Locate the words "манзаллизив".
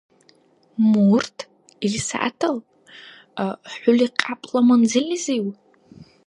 4.67-5.45